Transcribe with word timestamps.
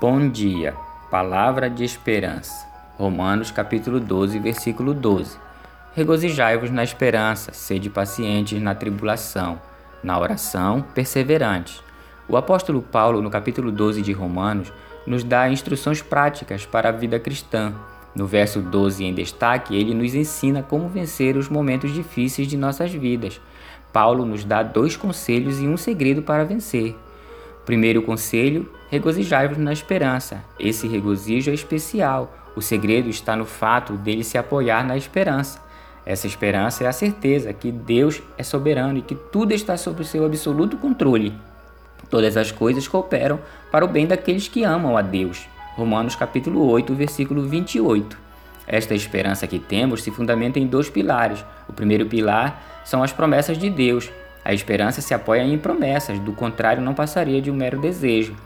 Bom 0.00 0.28
dia, 0.28 0.74
palavra 1.08 1.70
de 1.70 1.84
esperança. 1.84 2.66
Romanos 2.98 3.52
capítulo 3.52 4.00
12, 4.00 4.40
versículo 4.40 4.92
12. 4.92 5.38
Regozijai-vos 5.94 6.68
na 6.68 6.82
esperança, 6.82 7.52
sede 7.52 7.88
pacientes 7.88 8.60
na 8.60 8.74
tribulação, 8.74 9.60
na 10.02 10.18
oração, 10.18 10.84
perseverantes. 10.94 11.80
O 12.28 12.36
apóstolo 12.36 12.82
Paulo, 12.82 13.22
no 13.22 13.30
capítulo 13.30 13.70
12 13.70 14.02
de 14.02 14.12
Romanos, 14.12 14.72
nos 15.06 15.22
dá 15.22 15.48
instruções 15.48 16.02
práticas 16.02 16.66
para 16.66 16.88
a 16.88 16.92
vida 16.92 17.20
cristã. 17.20 17.72
No 18.16 18.26
verso 18.26 18.60
12 18.60 19.04
em 19.04 19.14
destaque, 19.14 19.76
ele 19.76 19.94
nos 19.94 20.12
ensina 20.12 20.60
como 20.60 20.88
vencer 20.88 21.36
os 21.36 21.48
momentos 21.48 21.94
difíceis 21.94 22.48
de 22.48 22.56
nossas 22.56 22.92
vidas. 22.92 23.40
Paulo 23.92 24.26
nos 24.26 24.44
dá 24.44 24.60
dois 24.60 24.96
conselhos 24.96 25.60
e 25.60 25.68
um 25.68 25.76
segredo 25.76 26.20
para 26.20 26.44
vencer. 26.44 26.96
Primeiro 27.64 28.02
conselho: 28.02 28.70
regozijai-vos 28.90 29.58
na 29.58 29.72
esperança. 29.72 30.44
Esse 30.58 30.86
regozijo 30.86 31.50
é 31.50 31.54
especial. 31.54 32.32
O 32.54 32.62
segredo 32.62 33.08
está 33.08 33.34
no 33.34 33.44
fato 33.44 33.94
dele 33.94 34.22
se 34.22 34.38
apoiar 34.38 34.86
na 34.86 34.96
esperança. 34.96 35.62
Essa 36.06 36.26
esperança 36.26 36.84
é 36.84 36.86
a 36.86 36.92
certeza 36.92 37.52
que 37.52 37.72
Deus 37.72 38.22
é 38.36 38.42
soberano 38.42 38.98
e 38.98 39.02
que 39.02 39.14
tudo 39.14 39.52
está 39.52 39.76
sob 39.76 40.02
o 40.02 40.04
seu 40.04 40.24
absoluto 40.26 40.76
controle. 40.76 41.32
Todas 42.10 42.36
as 42.36 42.52
coisas 42.52 42.86
cooperam 42.86 43.40
para 43.72 43.84
o 43.84 43.88
bem 43.88 44.06
daqueles 44.06 44.46
que 44.46 44.62
amam 44.62 44.96
a 44.96 45.02
Deus. 45.02 45.48
Romanos 45.74 46.14
capítulo 46.14 46.68
8, 46.68 46.94
versículo 46.94 47.42
28. 47.48 48.18
Esta 48.66 48.94
esperança 48.94 49.46
que 49.46 49.58
temos 49.58 50.02
se 50.02 50.10
fundamenta 50.10 50.58
em 50.58 50.66
dois 50.66 50.88
pilares. 50.88 51.44
O 51.68 51.72
primeiro 51.72 52.06
pilar 52.06 52.82
são 52.84 53.02
as 53.02 53.12
promessas 53.12 53.58
de 53.58 53.70
Deus, 53.70 54.10
a 54.44 54.52
esperança 54.52 55.00
se 55.00 55.14
apoia 55.14 55.42
em 55.42 55.56
promessas, 55.56 56.18
do 56.18 56.32
contrário, 56.32 56.82
não 56.82 56.94
passaria 56.94 57.40
de 57.40 57.50
um 57.50 57.54
mero 57.54 57.80
desejo. 57.80 58.36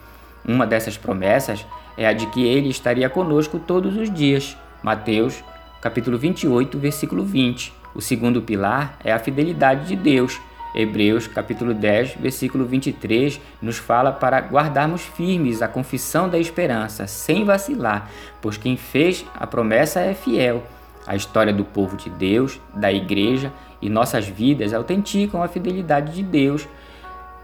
Uma 0.46 0.66
dessas 0.66 0.96
promessas 0.96 1.66
é 1.96 2.06
a 2.06 2.12
de 2.12 2.26
que 2.28 2.46
ele 2.46 2.68
estaria 2.68 3.10
conosco 3.10 3.58
todos 3.58 3.96
os 3.96 4.12
dias. 4.12 4.56
Mateus, 4.82 5.42
capítulo 5.80 6.16
28, 6.16 6.78
versículo 6.78 7.24
20. 7.24 7.72
O 7.94 8.00
segundo 8.00 8.40
pilar 8.40 8.96
é 9.02 9.12
a 9.12 9.18
fidelidade 9.18 9.88
de 9.88 9.96
Deus. 9.96 10.40
Hebreus, 10.74 11.26
capítulo 11.26 11.74
10, 11.74 12.14
versículo 12.20 12.64
23, 12.64 13.40
nos 13.60 13.78
fala 13.78 14.12
para 14.12 14.38
guardarmos 14.38 15.02
firmes 15.02 15.62
a 15.62 15.66
confissão 15.66 16.28
da 16.28 16.38
esperança, 16.38 17.06
sem 17.06 17.44
vacilar, 17.44 18.08
pois 18.40 18.56
quem 18.56 18.76
fez 18.76 19.24
a 19.34 19.46
promessa 19.46 20.00
é 20.00 20.14
fiel. 20.14 20.62
A 21.08 21.16
história 21.16 21.54
do 21.54 21.64
povo 21.64 21.96
de 21.96 22.10
Deus, 22.10 22.60
da 22.74 22.92
igreja 22.92 23.50
e 23.80 23.88
nossas 23.88 24.26
vidas 24.26 24.74
autenticam 24.74 25.42
a 25.42 25.48
fidelidade 25.48 26.12
de 26.12 26.22
Deus 26.22 26.68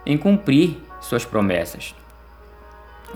em 0.04 0.18
cumprir 0.18 0.76
suas 1.00 1.24
promessas. 1.24 1.94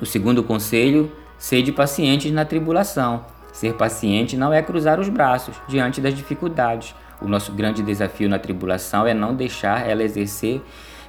O 0.01 0.07
segundo 0.07 0.43
conselho, 0.43 1.13
sede 1.37 1.71
pacientes 1.71 2.33
na 2.33 2.47
tribulação. 2.47 3.27
Ser 3.53 3.75
paciente 3.75 4.39
não 4.39 4.51
é 4.51 4.63
cruzar 4.63 4.99
os 4.99 5.11
braços 5.11 5.55
diante 5.69 6.01
das 6.01 6.15
dificuldades. 6.15 6.95
O 7.21 7.29
nosso 7.29 7.53
grande 7.53 7.83
desafio 7.83 8.27
na 8.27 8.39
tribulação 8.39 9.07
é 9.07 9.12
não 9.12 9.35
deixar 9.35 9.87
ela 9.87 10.03
exercer 10.03 10.62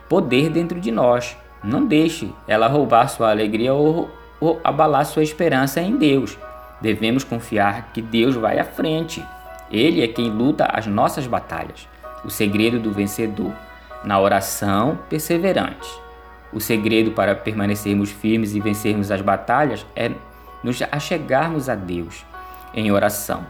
poder 0.10 0.50
dentro 0.50 0.82
de 0.82 0.92
nós. 0.92 1.38
Não 1.64 1.86
deixe 1.86 2.30
ela 2.46 2.68
roubar 2.68 3.08
sua 3.08 3.30
alegria 3.30 3.74
ou, 3.74 4.10
ou 4.42 4.60
abalar 4.66 5.06
sua 5.06 5.24
esperança 5.24 5.80
em 5.80 5.96
Deus. 5.96 6.38
Devemos 6.82 7.24
confiar 7.24 7.92
que 7.94 8.02
Deus 8.02 8.36
vai 8.36 8.60
à 8.60 8.64
frente. 8.64 9.24
Ele 9.72 10.04
é 10.04 10.08
quem 10.08 10.30
luta 10.30 10.66
as 10.66 10.88
nossas 10.88 11.28
batalhas. 11.28 11.88
O 12.24 12.30
segredo 12.30 12.80
do 12.80 12.92
vencedor, 12.92 13.54
na 14.04 14.20
oração 14.20 15.00
perseverante. 15.10 15.90
O 16.52 16.60
segredo 16.60 17.12
para 17.12 17.36
permanecermos 17.36 18.10
firmes 18.10 18.56
e 18.56 18.60
vencermos 18.60 19.12
as 19.12 19.22
batalhas 19.22 19.86
é 19.96 20.12
nos 20.64 20.82
achegarmos 20.92 21.70
a 21.70 21.76
Deus 21.76 22.26
em 22.74 22.92
oração. 22.92 23.46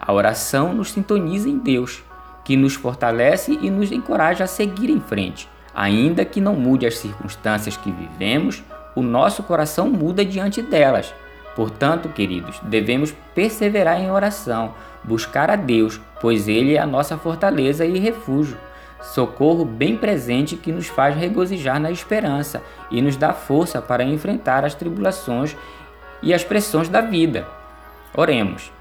A 0.00 0.12
oração 0.12 0.74
nos 0.74 0.90
sintoniza 0.90 1.48
em 1.48 1.58
Deus, 1.58 2.02
que 2.44 2.56
nos 2.56 2.74
fortalece 2.74 3.58
e 3.60 3.70
nos 3.70 3.92
encoraja 3.92 4.44
a 4.44 4.48
seguir 4.48 4.90
em 4.90 5.00
frente. 5.00 5.48
Ainda 5.74 6.24
que 6.24 6.40
não 6.40 6.54
mude 6.54 6.86
as 6.86 6.98
circunstâncias 6.98 7.76
que 7.76 7.90
vivemos, 7.90 8.62
o 8.94 9.02
nosso 9.02 9.42
coração 9.42 9.88
muda 9.88 10.24
diante 10.24 10.60
delas. 10.60 11.14
Portanto, 11.54 12.08
queridos, 12.08 12.58
devemos 12.62 13.14
perseverar 13.34 14.00
em 14.00 14.10
oração, 14.10 14.74
buscar 15.04 15.50
a 15.50 15.56
Deus, 15.56 16.00
pois 16.20 16.48
Ele 16.48 16.74
é 16.74 16.80
a 16.80 16.86
nossa 16.86 17.16
fortaleza 17.18 17.84
e 17.84 17.98
refúgio. 17.98 18.56
Socorro 19.02 19.64
bem 19.64 19.96
presente 19.96 20.56
que 20.56 20.72
nos 20.72 20.86
faz 20.86 21.16
regozijar 21.16 21.80
na 21.80 21.90
esperança 21.90 22.62
e 22.90 23.02
nos 23.02 23.16
dá 23.16 23.32
força 23.32 23.82
para 23.82 24.04
enfrentar 24.04 24.64
as 24.64 24.74
tribulações 24.74 25.56
e 26.22 26.32
as 26.32 26.44
pressões 26.44 26.88
da 26.88 27.00
vida. 27.00 27.46
Oremos. 28.14 28.72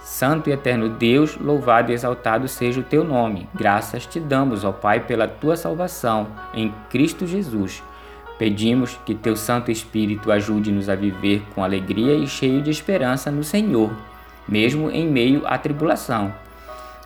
Santo 0.00 0.50
e 0.50 0.52
eterno 0.52 0.90
Deus, 0.90 1.38
louvado 1.38 1.90
e 1.90 1.94
exaltado 1.94 2.46
seja 2.46 2.80
o 2.80 2.84
teu 2.84 3.02
nome. 3.04 3.48
Graças 3.54 4.04
te 4.04 4.20
damos, 4.20 4.62
ó 4.62 4.72
Pai, 4.72 5.00
pela 5.00 5.26
tua 5.26 5.56
salvação 5.56 6.26
em 6.52 6.74
Cristo 6.90 7.26
Jesus. 7.26 7.82
Pedimos 8.38 8.98
que 9.06 9.14
teu 9.14 9.36
Santo 9.36 9.70
Espírito 9.70 10.32
ajude-nos 10.32 10.88
a 10.88 10.94
viver 10.94 11.42
com 11.54 11.62
alegria 11.62 12.14
e 12.14 12.26
cheio 12.26 12.60
de 12.60 12.70
esperança 12.70 13.30
no 13.30 13.44
Senhor, 13.44 13.92
mesmo 14.48 14.90
em 14.90 15.06
meio 15.06 15.46
à 15.46 15.56
tribulação. 15.56 16.34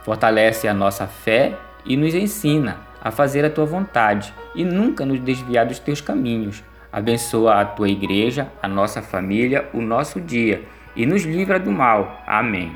Fortalece 0.04 0.66
a 0.66 0.74
nossa 0.74 1.06
fé 1.06 1.56
e 1.84 1.96
nos 1.96 2.14
ensina 2.14 2.78
a 3.00 3.10
fazer 3.10 3.44
a 3.44 3.50
tua 3.50 3.66
vontade 3.66 4.32
e 4.54 4.64
nunca 4.64 5.04
nos 5.04 5.20
desviar 5.20 5.66
dos 5.66 5.78
teus 5.78 6.00
caminhos. 6.00 6.64
Abençoa 6.90 7.60
a 7.60 7.64
tua 7.64 7.88
igreja, 7.88 8.48
a 8.62 8.66
nossa 8.66 9.02
família, 9.02 9.68
o 9.74 9.80
nosso 9.80 10.20
dia 10.20 10.64
e 10.96 11.06
nos 11.06 11.22
livra 11.24 11.60
do 11.60 11.70
mal. 11.70 12.22
Amém. 12.26 12.72